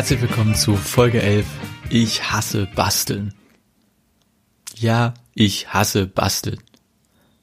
Herzlich 0.00 0.22
willkommen 0.22 0.54
zu 0.54 0.76
Folge 0.76 1.20
11. 1.20 1.44
Ich 1.90 2.32
hasse 2.32 2.66
Basteln. 2.74 3.34
Ja, 4.74 5.12
ich 5.34 5.74
hasse 5.74 6.06
Basteln. 6.06 6.58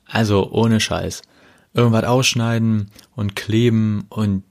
Also 0.08 0.50
ohne 0.50 0.80
Scheiß. 0.80 1.22
Irgendwas 1.76 2.06
ausschneiden 2.06 2.90
und 3.16 3.36
kleben 3.36 4.08
und 4.10 4.44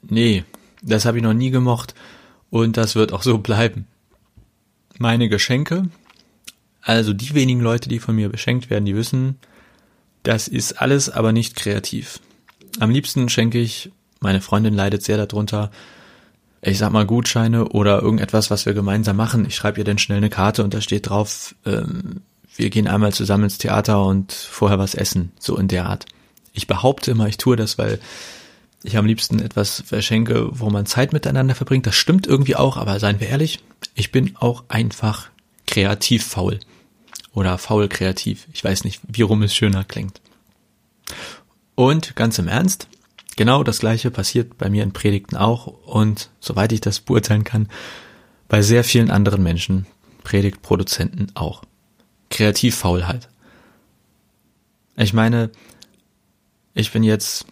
nee, 0.00 0.44
das 0.80 1.06
habe 1.06 1.16
ich 1.16 1.24
noch 1.24 1.32
nie 1.32 1.50
gemocht 1.50 1.96
und 2.50 2.76
das 2.76 2.94
wird 2.94 3.12
auch 3.12 3.24
so 3.24 3.38
bleiben. 3.38 3.88
Meine 4.98 5.28
Geschenke, 5.28 5.88
also 6.82 7.12
die 7.12 7.34
wenigen 7.34 7.62
Leute, 7.62 7.88
die 7.88 7.98
von 7.98 8.14
mir 8.14 8.28
beschenkt 8.28 8.70
werden, 8.70 8.84
die 8.84 8.94
wissen, 8.94 9.40
das 10.22 10.46
ist 10.46 10.80
alles 10.80 11.10
aber 11.10 11.32
nicht 11.32 11.56
kreativ. 11.56 12.20
Am 12.78 12.90
liebsten 12.90 13.28
schenke 13.28 13.58
ich, 13.58 13.90
meine 14.20 14.40
Freundin 14.40 14.74
leidet 14.74 15.02
sehr 15.02 15.16
darunter, 15.16 15.72
ich 16.62 16.78
sag 16.78 16.92
mal 16.92 17.06
Gutscheine 17.06 17.68
oder 17.68 18.02
irgendetwas, 18.02 18.50
was 18.50 18.66
wir 18.66 18.74
gemeinsam 18.74 19.16
machen. 19.16 19.46
Ich 19.46 19.54
schreibe 19.54 19.78
ihr 19.78 19.84
dann 19.84 19.98
schnell 19.98 20.18
eine 20.18 20.30
Karte 20.30 20.62
und 20.62 20.74
da 20.74 20.80
steht 20.80 21.08
drauf, 21.08 21.54
ähm, 21.64 22.20
wir 22.56 22.70
gehen 22.70 22.88
einmal 22.88 23.12
zusammen 23.12 23.44
ins 23.44 23.58
Theater 23.58 24.04
und 24.04 24.32
vorher 24.32 24.78
was 24.78 24.94
essen, 24.94 25.32
so 25.38 25.56
in 25.56 25.68
der 25.68 25.86
Art. 25.86 26.06
Ich 26.52 26.66
behaupte 26.66 27.12
immer, 27.12 27.28
ich 27.28 27.38
tue 27.38 27.56
das, 27.56 27.78
weil 27.78 28.00
ich 28.82 28.96
am 28.96 29.06
liebsten 29.06 29.40
etwas 29.40 29.82
verschenke, 29.86 30.48
wo 30.52 30.68
man 30.70 30.86
Zeit 30.86 31.12
miteinander 31.12 31.54
verbringt. 31.54 31.86
Das 31.86 31.94
stimmt 31.94 32.26
irgendwie 32.26 32.56
auch, 32.56 32.76
aber 32.76 32.98
seien 32.98 33.20
wir 33.20 33.28
ehrlich, 33.28 33.60
ich 33.94 34.12
bin 34.12 34.36
auch 34.36 34.64
einfach 34.68 35.30
kreativ 35.66 36.26
faul. 36.26 36.60
Oder 37.32 37.58
faul 37.58 37.88
kreativ. 37.88 38.48
Ich 38.52 38.64
weiß 38.64 38.84
nicht, 38.84 39.00
wie 39.06 39.22
rum 39.22 39.42
es 39.42 39.54
schöner 39.54 39.84
klingt. 39.84 40.20
Und 41.74 42.16
ganz 42.16 42.38
im 42.38 42.48
Ernst, 42.48 42.88
Genau 43.36 43.62
das 43.62 43.78
gleiche 43.78 44.10
passiert 44.10 44.58
bei 44.58 44.68
mir 44.68 44.82
in 44.82 44.92
Predigten 44.92 45.36
auch 45.36 45.66
und, 45.66 46.30
soweit 46.40 46.72
ich 46.72 46.80
das 46.80 47.00
beurteilen 47.00 47.44
kann, 47.44 47.68
bei 48.48 48.62
sehr 48.62 48.84
vielen 48.84 49.10
anderen 49.10 49.42
Menschen, 49.42 49.86
Predigtproduzenten 50.24 51.32
auch. 51.34 51.62
Kreativfaulheit. 52.30 53.28
Ich 54.96 55.12
meine, 55.12 55.50
ich 56.74 56.92
bin 56.92 57.02
jetzt 57.02 57.46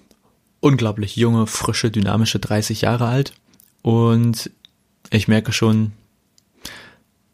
unglaublich 0.60 1.16
junge, 1.16 1.46
frische, 1.46 1.90
dynamische 1.90 2.38
30 2.38 2.82
Jahre 2.82 3.06
alt 3.06 3.32
und 3.82 4.50
ich 5.10 5.28
merke 5.28 5.52
schon, 5.52 5.92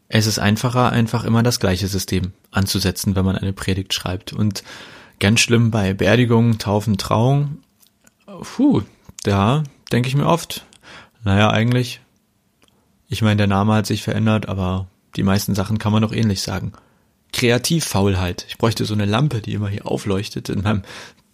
es 0.07 0.27
ist 0.27 0.39
einfacher, 0.39 0.91
einfach 0.91 1.23
immer 1.23 1.43
das 1.43 1.59
gleiche 1.59 1.87
System 1.87 2.33
anzusetzen, 2.51 3.15
wenn 3.15 3.25
man 3.25 3.35
eine 3.35 3.53
Predigt 3.53 3.93
schreibt. 3.93 4.33
Und 4.33 4.63
ganz 5.19 5.39
schlimm 5.39 5.71
bei 5.71 5.93
Beerdigungen, 5.93 6.59
Taufen, 6.59 6.97
Trauung 6.97 7.57
puh, 8.41 8.83
da 9.23 9.63
denke 9.91 10.09
ich 10.09 10.15
mir 10.15 10.27
oft, 10.27 10.65
naja, 11.23 11.49
eigentlich, 11.49 12.01
ich 13.07 13.21
meine, 13.21 13.37
der 13.37 13.47
Name 13.47 13.73
hat 13.73 13.85
sich 13.85 14.03
verändert, 14.03 14.47
aber 14.47 14.87
die 15.15 15.23
meisten 15.23 15.55
Sachen 15.55 15.79
kann 15.79 15.91
man 15.91 16.01
doch 16.01 16.13
ähnlich 16.13 16.41
sagen. 16.41 16.73
Kreativfaulheit. 17.33 18.45
Ich 18.47 18.57
bräuchte 18.57 18.85
so 18.85 18.93
eine 18.93 19.05
Lampe, 19.05 19.41
die 19.41 19.53
immer 19.53 19.67
hier 19.67 19.87
aufleuchtet 19.87 20.49
in 20.49 20.61
meinem 20.61 20.83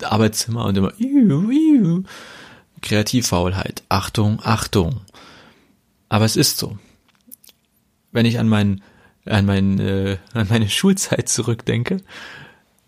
Arbeitszimmer 0.04 0.66
und 0.66 0.78
immer 0.78 0.94
iu, 1.00 1.52
iu. 1.52 2.04
Kreativfaulheit. 2.82 3.84
Achtung, 3.90 4.40
Achtung. 4.42 5.02
Aber 6.10 6.26
es 6.26 6.36
ist 6.36 6.58
so. 6.58 6.78
Wenn 8.12 8.26
ich 8.26 8.40
an 8.40 8.50
mein, 8.50 8.82
an 9.26 9.46
mein, 9.46 9.80
äh, 9.80 10.18
an 10.34 10.48
meine 10.50 10.70
Schulzeit 10.70 11.30
zurückdenke, 11.30 11.98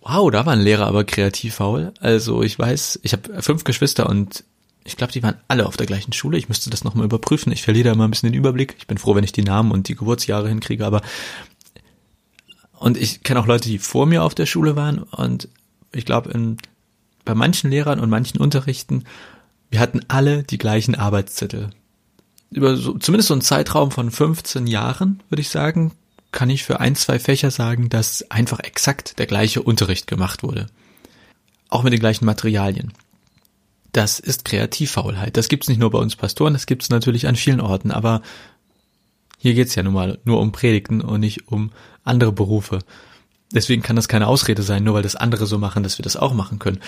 Wow, 0.05 0.29
da 0.31 0.45
war 0.45 0.53
ein 0.53 0.61
Lehrer 0.61 0.85
aber 0.85 1.05
kreativ 1.05 1.55
faul. 1.55 1.93
Also 1.99 2.43
ich 2.43 2.59
weiß, 2.59 2.99
ich 3.03 3.13
habe 3.13 3.41
fünf 3.41 3.63
Geschwister 3.63 4.09
und 4.09 4.43
ich 4.83 4.97
glaube, 4.97 5.13
die 5.13 5.23
waren 5.23 5.37
alle 5.47 5.65
auf 5.65 5.77
der 5.77 5.87
gleichen 5.87 6.11
Schule. 6.11 6.37
Ich 6.37 6.49
müsste 6.49 6.69
das 6.69 6.83
nochmal 6.83 7.05
überprüfen. 7.05 7.53
Ich 7.53 7.63
verliere 7.63 7.85
da 7.85 7.93
immer 7.93 8.05
ein 8.05 8.11
bisschen 8.11 8.29
den 8.29 8.37
Überblick. 8.37 8.75
Ich 8.77 8.87
bin 8.87 8.97
froh, 8.97 9.15
wenn 9.15 9.23
ich 9.23 9.31
die 9.31 9.43
Namen 9.43 9.71
und 9.71 9.87
die 9.87 9.95
Geburtsjahre 9.95 10.49
hinkriege, 10.49 10.85
aber 10.85 11.01
und 12.79 12.97
ich 12.97 13.23
kenne 13.23 13.39
auch 13.39 13.47
Leute, 13.47 13.69
die 13.69 13.79
vor 13.79 14.05
mir 14.05 14.23
auf 14.23 14.35
der 14.35 14.45
Schule 14.45 14.75
waren 14.75 14.99
und 14.99 15.47
ich 15.93 16.05
glaube, 16.05 16.33
bei 17.23 17.33
manchen 17.33 17.69
Lehrern 17.69 18.01
und 18.01 18.09
manchen 18.09 18.41
Unterrichten, 18.41 19.05
wir 19.69 19.79
hatten 19.79 20.01
alle 20.09 20.43
die 20.43 20.57
gleichen 20.57 20.95
Arbeitszettel. 20.95 21.69
Über 22.51 22.75
so, 22.75 22.97
zumindest 22.97 23.29
so 23.29 23.35
einen 23.35 23.41
Zeitraum 23.41 23.89
von 23.91 24.11
15 24.11 24.67
Jahren, 24.67 25.21
würde 25.29 25.41
ich 25.41 25.49
sagen, 25.49 25.93
kann 26.33 26.49
ich 26.49 26.63
für 26.63 26.79
ein, 26.81 26.95
zwei 26.95 27.19
Fächer 27.19 27.51
sagen, 27.51 27.87
dass 27.87 28.29
einfach 28.29 28.59
exakt 28.59 29.19
der 29.19 29.27
gleiche 29.27 29.61
Unterricht 29.61 30.07
gemacht 30.07 30.43
wurde. 30.43 30.67
Auch 31.69 31.83
mit 31.83 31.93
den 31.93 31.99
gleichen 31.99 32.25
Materialien. 32.25 32.91
Das 33.93 34.19
ist 34.19 34.43
Kreativfaulheit. 34.43 35.37
Das 35.37 35.47
gibt's 35.47 35.69
nicht 35.69 35.79
nur 35.79 35.91
bei 35.91 35.99
uns 35.99 36.15
Pastoren, 36.15 36.53
das 36.53 36.65
gibt's 36.65 36.89
natürlich 36.89 37.27
an 37.27 37.35
vielen 37.35 37.61
Orten, 37.61 37.91
aber 37.91 38.21
hier 39.37 39.53
geht's 39.53 39.75
ja 39.75 39.83
nun 39.83 39.93
mal 39.93 40.19
nur 40.25 40.39
um 40.39 40.51
Predigten 40.51 41.01
und 41.01 41.19
nicht 41.19 41.47
um 41.47 41.71
andere 42.03 42.31
Berufe. 42.31 42.79
Deswegen 43.53 43.83
kann 43.83 43.95
das 43.95 44.07
keine 44.07 44.27
Ausrede 44.27 44.63
sein, 44.63 44.83
nur 44.83 44.95
weil 44.95 45.03
das 45.03 45.15
andere 45.15 45.45
so 45.45 45.57
machen, 45.57 45.83
dass 45.83 45.99
wir 45.99 46.03
das 46.03 46.17
auch 46.17 46.33
machen 46.33 46.59
können. 46.59 46.79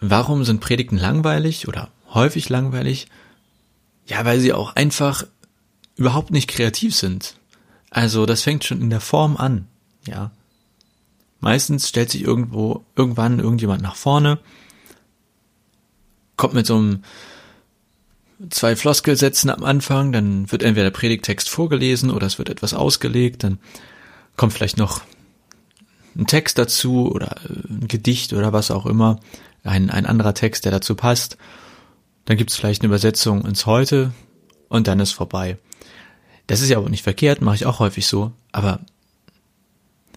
Warum 0.00 0.44
sind 0.44 0.60
Predigten 0.60 0.96
langweilig 0.96 1.68
oder 1.68 1.90
häufig 2.12 2.48
langweilig? 2.48 3.06
Ja, 4.06 4.24
weil 4.24 4.40
sie 4.40 4.52
auch 4.52 4.74
einfach 4.74 5.24
überhaupt 5.94 6.30
nicht 6.32 6.48
kreativ 6.48 6.96
sind. 6.96 7.36
Also 7.90 8.24
das 8.24 8.42
fängt 8.42 8.64
schon 8.64 8.80
in 8.80 8.90
der 8.90 9.00
Form 9.00 9.36
an, 9.36 9.66
ja. 10.06 10.30
Meistens 11.40 11.88
stellt 11.88 12.10
sich 12.10 12.22
irgendwo, 12.22 12.84
irgendwann 12.96 13.40
irgendjemand 13.40 13.82
nach 13.82 13.96
vorne, 13.96 14.38
kommt 16.36 16.54
mit 16.54 16.66
so 16.66 16.76
einem 16.76 17.02
zwei 18.50 18.76
Floskelsätzen 18.76 19.50
am 19.50 19.64
Anfang, 19.64 20.12
dann 20.12 20.50
wird 20.50 20.62
entweder 20.62 20.90
der 20.90 20.98
Predigtext 20.98 21.48
vorgelesen 21.48 22.10
oder 22.10 22.26
es 22.26 22.38
wird 22.38 22.48
etwas 22.48 22.74
ausgelegt, 22.74 23.42
dann 23.42 23.58
kommt 24.36 24.52
vielleicht 24.52 24.78
noch 24.78 25.02
ein 26.16 26.26
Text 26.26 26.58
dazu 26.58 27.10
oder 27.10 27.36
ein 27.44 27.88
Gedicht 27.88 28.32
oder 28.32 28.52
was 28.52 28.70
auch 28.70 28.86
immer, 28.86 29.20
ein, 29.62 29.90
ein 29.90 30.06
anderer 30.06 30.34
Text, 30.34 30.64
der 30.64 30.72
dazu 30.72 30.94
passt. 30.94 31.36
Dann 32.24 32.36
gibt 32.36 32.50
es 32.50 32.56
vielleicht 32.56 32.82
eine 32.82 32.88
Übersetzung 32.88 33.44
ins 33.44 33.66
Heute 33.66 34.12
und 34.68 34.86
dann 34.86 35.00
ist 35.00 35.12
vorbei. 35.12 35.58
Das 36.50 36.60
ist 36.60 36.68
ja 36.68 36.78
auch 36.78 36.88
nicht 36.88 37.04
verkehrt, 37.04 37.42
mache 37.42 37.54
ich 37.54 37.64
auch 37.64 37.78
häufig 37.78 38.08
so. 38.08 38.32
Aber 38.50 38.80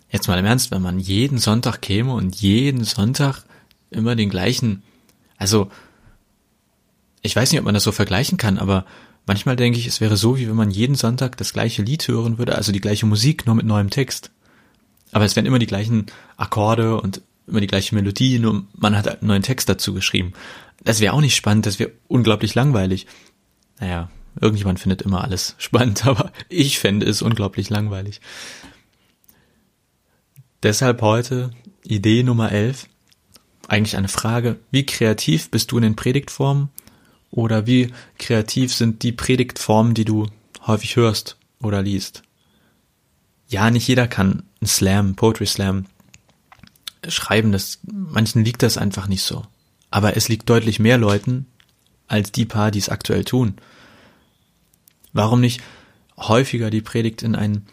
jetzt 0.10 0.28
mal 0.28 0.40
im 0.40 0.46
Ernst, 0.46 0.72
wenn 0.72 0.82
man 0.82 0.98
jeden 0.98 1.38
Sonntag 1.38 1.80
käme 1.80 2.12
und 2.12 2.36
jeden 2.38 2.86
Sonntag 2.86 3.44
immer 3.92 4.16
den 4.16 4.32
gleichen, 4.32 4.82
also 5.38 5.70
ich 7.22 7.36
weiß 7.36 7.52
nicht, 7.52 7.60
ob 7.60 7.66
man 7.66 7.76
das 7.76 7.84
so 7.84 7.92
vergleichen 7.92 8.40
kann, 8.40 8.58
aber 8.58 8.84
manchmal 9.28 9.56
denke 9.56 9.78
ich, 9.78 9.86
es 9.86 10.02
wäre 10.02 10.18
so, 10.18 10.36
wie 10.40 10.48
wenn 10.48 10.56
man 10.56 10.72
jeden 10.72 10.96
Sonntag 10.96 11.38
das 11.38 11.54
gleiche 11.54 11.84
Lied 11.84 12.08
hören 12.08 12.40
würde, 12.40 12.56
also 12.56 12.72
die 12.72 12.82
gleiche 12.82 13.06
Musik, 13.06 13.46
nur 13.46 13.54
mit 13.54 13.68
neuem 13.68 13.92
Text. 13.92 14.32
Aber 15.12 15.26
es 15.26 15.36
wären 15.36 15.46
immer 15.46 15.60
die 15.60 15.68
gleichen 15.68 16.08
Akkorde 16.36 17.00
und 17.00 17.22
immer 17.46 17.62
die 17.62 17.68
gleiche 17.68 17.94
Melodie, 17.94 18.40
nur 18.40 18.64
man 18.76 18.98
hat 18.98 19.08
einen 19.08 19.28
neuen 19.28 19.44
Text 19.44 19.70
dazu 19.70 19.94
geschrieben. 19.94 20.34
Das 20.84 21.00
wäre 21.00 21.14
auch 21.14 21.22
nicht 21.22 21.36
spannend, 21.36 21.68
das 21.68 21.78
wäre 21.78 21.92
unglaublich 22.08 22.56
langweilig. 22.56 23.06
Naja, 23.80 24.10
Irgendjemand 24.40 24.80
findet 24.80 25.02
immer 25.02 25.24
alles 25.24 25.56
spannend, 25.58 26.06
aber 26.06 26.32
ich 26.50 26.80
fände 26.80 27.06
es 27.06 27.22
unglaublich 27.22 27.70
langweilig. 27.70 28.22
Deshalb 30.64 31.02
heute 31.02 31.52
Idee 31.84 32.24
Nummer 32.24 32.52
11. 32.52 32.88
Eigentlich 33.68 33.98
eine 33.98 34.08
Frage, 34.08 34.60
wie 34.72 34.86
kreativ 34.86 35.50
bist 35.50 35.72
du 35.72 35.78
in 35.78 35.84
den 35.84 35.96
Predigtformen? 35.96 36.70
Oder 37.32 37.66
wie 37.66 37.92
kreativ 38.20 38.74
sind 38.74 39.04
die 39.04 39.12
Predigtformen, 39.12 39.94
die 39.94 40.06
du 40.06 40.28
häufig 40.68 40.96
hörst 40.96 41.38
oder 41.60 41.82
liest? 41.82 42.22
Ja, 43.48 43.72
nicht 43.72 43.88
jeder 43.88 44.08
kann 44.08 44.44
einen 44.62 44.68
Slam, 44.68 45.16
Poetry 45.16 45.48
Slam 45.48 45.86
schreiben, 47.08 47.52
das, 47.52 47.80
manchen 47.84 48.46
liegt 48.46 48.64
das 48.64 48.78
einfach 48.78 49.08
nicht 49.08 49.24
so. 49.24 49.44
Aber 49.90 50.16
es 50.16 50.30
liegt 50.30 50.50
deutlich 50.50 50.80
mehr 50.80 50.98
Leuten 50.98 51.46
als 52.08 52.32
die 52.32 52.46
paar, 52.46 52.72
die 52.72 52.80
es 52.80 52.90
aktuell 52.90 53.26
tun. 53.26 53.56
Warum 55.14 55.42
nicht 55.42 55.62
häufiger 56.18 56.70
die 56.70 56.82
Predigt 56.82 57.24
in 57.24 57.36
ein, 57.36 57.66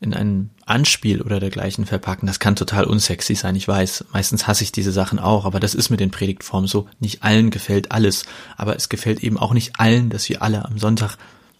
in 0.00 0.14
ein 0.14 0.50
Anspiel 0.66 1.22
oder 1.22 1.40
dergleichen 1.40 1.86
verpacken. 1.86 2.26
Das 2.26 2.40
kann 2.40 2.56
total 2.56 2.84
unsexy 2.84 3.34
sein, 3.34 3.56
ich 3.56 3.68
weiß. 3.68 4.06
Meistens 4.12 4.46
hasse 4.46 4.64
ich 4.64 4.72
diese 4.72 4.92
Sachen 4.92 5.18
auch, 5.18 5.44
aber 5.44 5.60
das 5.60 5.74
ist 5.74 5.90
mit 5.90 6.00
den 6.00 6.10
Predigtformen 6.10 6.68
so. 6.68 6.88
Nicht 6.98 7.22
allen 7.22 7.50
gefällt 7.50 7.92
alles, 7.92 8.24
aber 8.56 8.76
es 8.76 8.88
gefällt 8.88 9.22
eben 9.22 9.38
auch 9.38 9.54
nicht 9.54 9.78
allen, 9.78 10.10
dass 10.10 10.28
wir 10.28 10.42
alle 10.42 10.64
am 10.64 10.78
Sonntag 10.78 11.16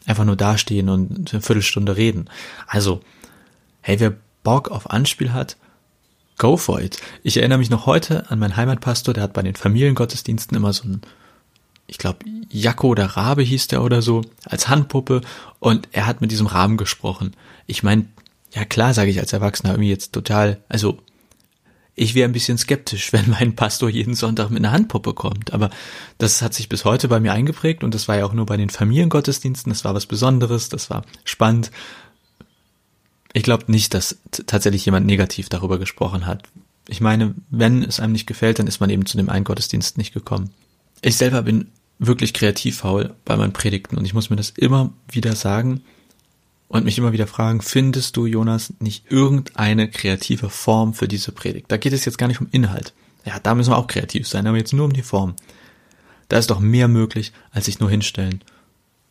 einfach 0.07 0.25
nur 0.25 0.37
dastehen 0.37 0.89
und 0.89 1.33
eine 1.33 1.43
Viertelstunde 1.43 1.97
reden. 1.97 2.29
Also, 2.67 3.01
hey, 3.81 3.99
wer 4.01 4.15
Bock 4.43 4.71
auf 4.71 4.91
Anspiel 4.91 5.33
hat, 5.33 5.57
go 6.39 6.57
for 6.57 6.81
it. 6.81 7.01
Ich 7.23 7.37
erinnere 7.37 7.59
mich 7.59 7.71
noch 7.71 7.87
heute 7.87 8.31
an 8.31 8.39
meinen 8.39 8.57
Heimatpastor, 8.57 9.15
der 9.15 9.23
hat 9.23 9.33
bei 9.33 9.43
den 9.43 9.55
Familiengottesdiensten 9.55 10.57
immer 10.57 10.73
so 10.73 10.89
ein 10.89 11.01
ich 11.87 11.99
glaube, 11.99 12.19
Jacko 12.51 12.89
oder 12.89 13.05
Rabe 13.07 13.43
hieß 13.43 13.69
der 13.69 13.83
oder 13.83 14.03
so, 14.03 14.23
als 14.45 14.69
Handpuppe 14.69 15.21
und 15.61 15.89
er 15.93 16.07
hat 16.07 16.21
mit 16.21 16.31
diesem 16.31 16.47
Raben 16.47 16.77
gesprochen. 16.77 17.35
Ich 17.67 17.83
meine, 17.83 18.07
ja 18.53 18.65
klar, 18.65 18.95
sage 18.95 19.11
ich 19.11 19.21
als 19.21 19.33
Erwachsener 19.33 19.73
irgendwie 19.73 19.91
jetzt 19.91 20.13
total, 20.13 20.59
also 20.69 20.99
ich 21.95 22.15
wäre 22.15 22.29
ein 22.29 22.33
bisschen 22.33 22.59
skeptisch, 22.59 23.13
wenn 23.13 23.31
mein 23.31 23.57
Pastor 23.57 23.89
jeden 23.89 24.15
Sonntag 24.15 24.51
mit 24.51 24.59
einer 24.59 24.73
Handpuppe 24.73 25.15
kommt, 25.15 25.53
aber 25.53 25.71
das 26.19 26.43
hat 26.43 26.55
sich 26.55 26.69
bis 26.69 26.85
heute 26.85 27.09
bei 27.09 27.21
mir 27.21 27.33
eingeprägt 27.33 27.85
und 27.85 27.95
das 27.95 28.09
war 28.09 28.17
ja 28.17 28.27
auch 28.27 28.33
nur 28.33 28.47
bei 28.47 28.57
den 28.57 28.71
Familiengottesdiensten, 28.71 29.73
das 29.73 29.85
war 29.85 29.95
was 29.95 30.07
Besonderes, 30.07 30.69
das 30.69 30.91
war 30.91 31.05
spannend. 31.25 31.71
Ich 33.33 33.43
glaube 33.43 33.71
nicht, 33.71 33.93
dass 33.95 34.19
tatsächlich 34.47 34.87
jemand 34.87 35.07
negativ 35.07 35.49
darüber 35.49 35.79
gesprochen 35.79 36.27
hat. 36.27 36.43
Ich 36.89 37.01
meine, 37.01 37.35
wenn 37.51 37.83
es 37.83 38.01
einem 38.01 38.13
nicht 38.13 38.27
gefällt, 38.27 38.59
dann 38.59 38.67
ist 38.67 38.81
man 38.81 38.91
eben 38.91 39.05
zu 39.05 39.17
dem 39.17 39.29
einen 39.29 39.45
Gottesdienst 39.45 39.99
nicht 39.99 40.15
gekommen. 40.15 40.51
Ich 41.07 41.19
selber 41.19 41.43
bin 41.43 41.71
wirklich 42.01 42.35
kreativ 42.35 42.79
faul 42.79 43.15
bei 43.25 43.37
meinen 43.37 43.53
Predigten 43.53 43.97
und 43.97 44.05
ich 44.05 44.13
muss 44.13 44.29
mir 44.29 44.35
das 44.35 44.51
immer 44.51 44.93
wieder 45.09 45.37
sagen 45.37 45.85
und 46.67 46.85
mich 46.85 46.99
immer 46.99 47.13
wieder 47.13 47.29
fragen, 47.29 47.63
findest 47.63 48.17
du, 48.17 48.27
Jonas, 48.27 48.73
nicht 48.81 49.05
irgendeine 49.09 49.89
kreative 49.89 50.51
Form 50.51 50.95
für 50.95 51.07
diese 51.07 51.31
Predigt? 51.31 51.71
Da 51.71 51.77
geht 51.77 51.93
es 51.93 52.05
jetzt 52.07 52.19
gar 52.19 52.27
nicht 52.27 52.41
um 52.41 52.49
Inhalt. 52.51 52.93
Ja, 53.25 53.39
da 53.39 53.55
müssen 53.55 53.71
wir 53.71 53.79
auch 53.79 53.87
kreativ 53.87 54.27
sein, 54.27 54.49
aber 54.49 54.57
jetzt 54.57 54.73
nur 54.73 54.87
um 54.87 54.93
die 54.93 55.03
Form. 55.03 55.37
Da 56.27 56.39
ist 56.39 56.51
doch 56.51 56.59
mehr 56.59 56.89
möglich, 56.89 57.33
als 57.53 57.67
sich 57.67 57.79
nur 57.79 57.89
hinstellen 57.89 58.43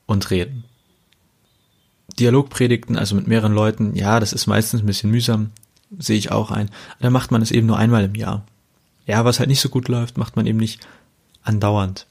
und 0.06 0.32
reden. 0.32 0.66
Dialogpredigten, 2.20 2.98
also 2.98 3.16
mit 3.16 3.28
mehreren 3.28 3.54
Leuten, 3.54 3.96
ja, 3.96 4.20
das 4.20 4.34
ist 4.34 4.48
meistens 4.48 4.82
ein 4.82 4.86
bisschen 4.86 5.12
mühsam, 5.12 5.52
sehe 5.98 6.18
ich 6.18 6.30
auch 6.30 6.52
ein. 6.52 6.70
Da 7.00 7.10
macht 7.10 7.32
man 7.32 7.42
es 7.42 7.52
eben 7.52 7.68
nur 7.68 7.78
einmal 7.78 8.04
im 8.04 8.16
Jahr. 8.16 8.46
Ja, 9.06 9.24
was 9.24 9.40
halt 9.40 9.48
nicht 9.48 9.62
so 9.62 9.70
gut 9.70 9.88
läuft, 9.88 10.18
macht 10.18 10.36
man 10.36 10.46
eben 10.46 10.60
nicht 10.60 10.86
andauernd. 11.46 12.06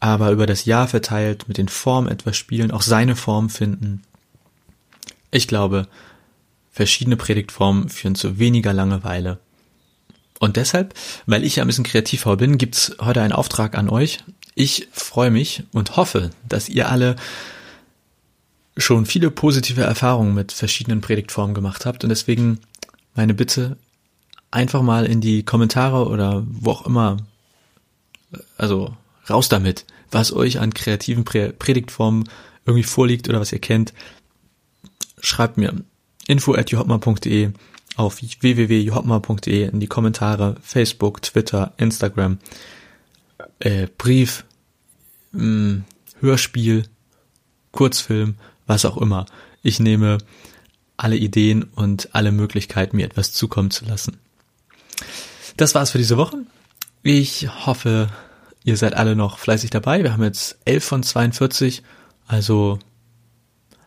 Aber 0.00 0.30
über 0.32 0.46
das 0.46 0.64
Jahr 0.64 0.88
verteilt 0.88 1.46
mit 1.46 1.58
den 1.58 1.68
Formen 1.68 2.08
etwas 2.08 2.36
spielen, 2.36 2.70
auch 2.70 2.82
seine 2.82 3.16
Form 3.16 3.50
finden. 3.50 4.02
Ich 5.30 5.46
glaube, 5.46 5.86
verschiedene 6.72 7.16
Predigtformen 7.16 7.88
führen 7.88 8.14
zu 8.14 8.38
weniger 8.38 8.72
Langeweile. 8.72 9.38
Und 10.38 10.56
deshalb, 10.56 10.94
weil 11.26 11.44
ich 11.44 11.56
ja 11.56 11.64
ein 11.64 11.66
bisschen 11.66 11.84
kreativ 11.84 12.24
bin, 12.24 12.56
gibt's 12.56 12.96
heute 13.00 13.20
einen 13.20 13.34
Auftrag 13.34 13.76
an 13.76 13.90
euch. 13.90 14.20
Ich 14.54 14.88
freue 14.90 15.30
mich 15.30 15.64
und 15.72 15.96
hoffe, 15.96 16.30
dass 16.48 16.70
ihr 16.70 16.88
alle 16.88 17.16
schon 18.78 19.04
viele 19.04 19.30
positive 19.30 19.82
Erfahrungen 19.82 20.34
mit 20.34 20.52
verschiedenen 20.52 21.02
Predigtformen 21.02 21.54
gemacht 21.54 21.84
habt 21.84 22.02
und 22.04 22.10
deswegen 22.10 22.58
meine 23.14 23.34
Bitte, 23.34 23.76
einfach 24.50 24.82
mal 24.82 25.06
in 25.06 25.20
die 25.20 25.44
Kommentare 25.44 26.08
oder 26.08 26.42
wo 26.46 26.70
auch 26.70 26.86
immer 26.86 27.18
also 28.60 28.96
raus 29.28 29.48
damit, 29.48 29.86
was 30.10 30.32
euch 30.32 30.60
an 30.60 30.74
kreativen 30.74 31.24
Predigtformen 31.24 32.28
irgendwie 32.66 32.84
vorliegt 32.84 33.28
oder 33.28 33.40
was 33.40 33.52
ihr 33.52 33.58
kennt. 33.58 33.92
Schreibt 35.20 35.56
mir 35.56 35.74
info 36.26 36.52
at 36.52 36.72
info@johopma.de 36.72 37.52
auf 37.96 38.22
www.johopma.de 38.22 39.68
in 39.68 39.80
die 39.80 39.86
Kommentare, 39.86 40.56
Facebook, 40.62 41.22
Twitter, 41.22 41.72
Instagram, 41.76 42.38
äh, 43.58 43.88
Brief, 43.98 44.44
mh, 45.32 45.40
hm, 45.40 45.84
Hörspiel, 46.20 46.84
Kurzfilm, 47.72 48.36
was 48.66 48.84
auch 48.84 48.96
immer. 48.96 49.26
Ich 49.62 49.80
nehme 49.80 50.18
alle 50.96 51.16
Ideen 51.16 51.62
und 51.62 52.14
alle 52.14 52.30
Möglichkeiten, 52.30 52.96
mir 52.96 53.06
etwas 53.06 53.32
zukommen 53.32 53.70
zu 53.70 53.86
lassen. 53.86 54.18
Das 55.56 55.74
war's 55.74 55.90
für 55.90 55.98
diese 55.98 56.16
Woche. 56.16 56.44
Ich 57.02 57.48
hoffe, 57.66 58.10
ihr 58.64 58.76
seid 58.76 58.94
alle 58.94 59.16
noch 59.16 59.38
fleißig 59.38 59.70
dabei. 59.70 60.02
Wir 60.02 60.12
haben 60.12 60.22
jetzt 60.22 60.58
11 60.64 60.84
von 60.84 61.02
42, 61.02 61.82
also 62.26 62.78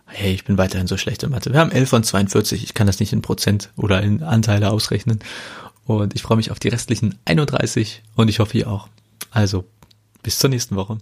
hey, 0.05 0.33
ich 0.33 0.45
bin 0.45 0.57
weiterhin 0.57 0.87
so 0.87 0.97
schlecht 0.97 1.23
in 1.23 1.31
Mathe. 1.31 1.51
Wir 1.51 1.59
haben 1.59 1.71
11 1.71 1.89
von 1.89 2.03
42, 2.03 2.63
ich 2.63 2.73
kann 2.73 2.87
das 2.87 2.99
nicht 2.99 3.13
in 3.13 3.21
Prozent 3.21 3.71
oder 3.75 4.01
in 4.01 4.21
Anteile 4.23 4.69
ausrechnen. 4.69 5.19
Und 5.85 6.15
ich 6.15 6.21
freue 6.21 6.37
mich 6.37 6.51
auf 6.51 6.59
die 6.59 6.69
restlichen 6.69 7.19
31 7.25 8.03
und 8.15 8.29
ich 8.29 8.39
hoffe 8.39 8.57
ihr 8.57 8.69
auch. 8.69 8.87
Also, 9.31 9.65
bis 10.21 10.39
zur 10.39 10.49
nächsten 10.49 10.75
Woche. 10.75 10.97